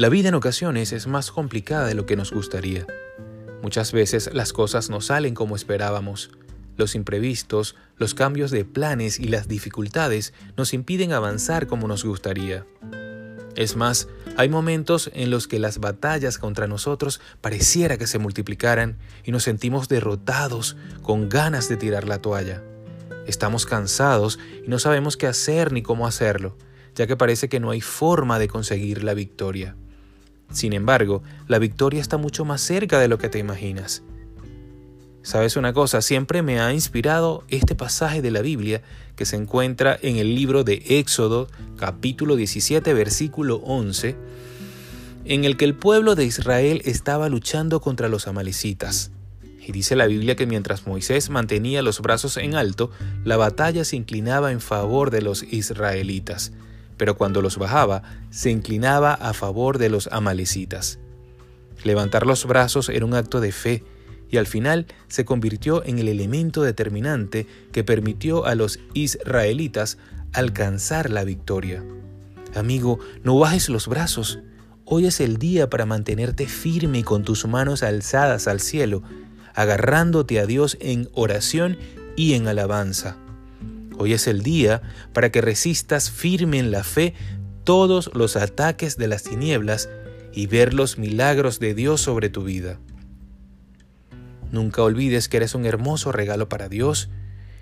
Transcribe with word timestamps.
La 0.00 0.08
vida 0.08 0.30
en 0.30 0.34
ocasiones 0.34 0.94
es 0.94 1.06
más 1.06 1.30
complicada 1.30 1.86
de 1.86 1.92
lo 1.92 2.06
que 2.06 2.16
nos 2.16 2.32
gustaría. 2.32 2.86
Muchas 3.62 3.92
veces 3.92 4.30
las 4.32 4.54
cosas 4.54 4.88
no 4.88 5.02
salen 5.02 5.34
como 5.34 5.56
esperábamos. 5.56 6.30
Los 6.78 6.94
imprevistos, 6.94 7.76
los 7.98 8.14
cambios 8.14 8.50
de 8.50 8.64
planes 8.64 9.20
y 9.20 9.24
las 9.24 9.46
dificultades 9.46 10.32
nos 10.56 10.72
impiden 10.72 11.12
avanzar 11.12 11.66
como 11.66 11.86
nos 11.86 12.02
gustaría. 12.02 12.64
Es 13.56 13.76
más, 13.76 14.08
hay 14.38 14.48
momentos 14.48 15.10
en 15.12 15.28
los 15.28 15.46
que 15.46 15.58
las 15.58 15.80
batallas 15.80 16.38
contra 16.38 16.66
nosotros 16.66 17.20
pareciera 17.42 17.98
que 17.98 18.06
se 18.06 18.18
multiplicaran 18.18 18.96
y 19.22 19.32
nos 19.32 19.42
sentimos 19.42 19.86
derrotados, 19.90 20.78
con 21.02 21.28
ganas 21.28 21.68
de 21.68 21.76
tirar 21.76 22.08
la 22.08 22.22
toalla. 22.22 22.62
Estamos 23.26 23.66
cansados 23.66 24.38
y 24.64 24.68
no 24.70 24.78
sabemos 24.78 25.18
qué 25.18 25.26
hacer 25.26 25.72
ni 25.72 25.82
cómo 25.82 26.06
hacerlo, 26.06 26.56
ya 26.94 27.06
que 27.06 27.18
parece 27.18 27.50
que 27.50 27.60
no 27.60 27.68
hay 27.68 27.82
forma 27.82 28.38
de 28.38 28.48
conseguir 28.48 29.04
la 29.04 29.12
victoria. 29.12 29.76
Sin 30.50 30.72
embargo, 30.72 31.22
la 31.46 31.58
victoria 31.58 32.00
está 32.00 32.16
mucho 32.16 32.44
más 32.44 32.60
cerca 32.60 32.98
de 32.98 33.08
lo 33.08 33.18
que 33.18 33.28
te 33.28 33.38
imaginas. 33.38 34.02
¿Sabes 35.22 35.56
una 35.56 35.72
cosa? 35.72 36.00
Siempre 36.00 36.42
me 36.42 36.60
ha 36.60 36.72
inspirado 36.72 37.44
este 37.48 37.74
pasaje 37.74 38.22
de 38.22 38.30
la 38.30 38.40
Biblia 38.40 38.82
que 39.16 39.26
se 39.26 39.36
encuentra 39.36 39.98
en 40.00 40.16
el 40.16 40.34
libro 40.34 40.64
de 40.64 40.82
Éxodo, 40.88 41.46
capítulo 41.76 42.36
17, 42.36 42.94
versículo 42.94 43.56
11, 43.56 44.16
en 45.26 45.44
el 45.44 45.56
que 45.56 45.66
el 45.66 45.74
pueblo 45.74 46.14
de 46.14 46.24
Israel 46.24 46.80
estaba 46.84 47.28
luchando 47.28 47.80
contra 47.80 48.08
los 48.08 48.26
amalecitas. 48.26 49.12
Y 49.64 49.72
dice 49.72 49.94
la 49.94 50.06
Biblia 50.06 50.36
que 50.36 50.46
mientras 50.46 50.86
Moisés 50.86 51.28
mantenía 51.28 51.82
los 51.82 52.00
brazos 52.00 52.38
en 52.38 52.54
alto, 52.54 52.90
la 53.22 53.36
batalla 53.36 53.84
se 53.84 53.96
inclinaba 53.96 54.52
en 54.52 54.60
favor 54.60 55.10
de 55.10 55.20
los 55.20 55.42
israelitas 55.42 56.50
pero 57.00 57.16
cuando 57.16 57.40
los 57.40 57.56
bajaba, 57.56 58.02
se 58.28 58.50
inclinaba 58.50 59.14
a 59.14 59.32
favor 59.32 59.78
de 59.78 59.88
los 59.88 60.06
amalecitas. 60.12 60.98
Levantar 61.82 62.26
los 62.26 62.44
brazos 62.44 62.90
era 62.90 63.06
un 63.06 63.14
acto 63.14 63.40
de 63.40 63.52
fe 63.52 63.82
y 64.28 64.36
al 64.36 64.46
final 64.46 64.84
se 65.08 65.24
convirtió 65.24 65.82
en 65.82 65.98
el 65.98 66.08
elemento 66.08 66.62
determinante 66.62 67.46
que 67.72 67.84
permitió 67.84 68.44
a 68.44 68.54
los 68.54 68.80
israelitas 68.92 69.96
alcanzar 70.34 71.08
la 71.08 71.24
victoria. 71.24 71.82
Amigo, 72.54 72.98
no 73.24 73.38
bajes 73.38 73.70
los 73.70 73.88
brazos. 73.88 74.40
Hoy 74.84 75.06
es 75.06 75.20
el 75.20 75.38
día 75.38 75.70
para 75.70 75.86
mantenerte 75.86 76.46
firme 76.48 77.02
con 77.02 77.24
tus 77.24 77.46
manos 77.46 77.82
alzadas 77.82 78.46
al 78.46 78.60
cielo, 78.60 79.02
agarrándote 79.54 80.38
a 80.38 80.44
Dios 80.44 80.76
en 80.82 81.08
oración 81.14 81.78
y 82.14 82.34
en 82.34 82.46
alabanza. 82.46 83.16
Hoy 84.00 84.14
es 84.14 84.26
el 84.28 84.42
día 84.42 84.80
para 85.12 85.30
que 85.30 85.42
resistas 85.42 86.10
firme 86.10 86.58
en 86.58 86.70
la 86.70 86.84
fe 86.84 87.12
todos 87.64 88.10
los 88.14 88.34
ataques 88.34 88.96
de 88.96 89.08
las 89.08 89.24
tinieblas 89.24 89.90
y 90.32 90.46
ver 90.46 90.72
los 90.72 90.96
milagros 90.96 91.60
de 91.60 91.74
Dios 91.74 92.00
sobre 92.00 92.30
tu 92.30 92.42
vida. 92.42 92.80
Nunca 94.52 94.82
olvides 94.82 95.28
que 95.28 95.36
eres 95.36 95.54
un 95.54 95.66
hermoso 95.66 96.12
regalo 96.12 96.48
para 96.48 96.70
Dios 96.70 97.10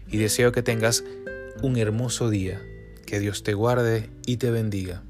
y 0.06 0.18
deseo 0.18 0.52
que 0.52 0.62
tengas 0.62 1.02
un 1.60 1.76
hermoso 1.76 2.30
día. 2.30 2.62
Que 3.04 3.18
Dios 3.18 3.42
te 3.42 3.54
guarde 3.54 4.08
y 4.24 4.36
te 4.36 4.52
bendiga. 4.52 5.02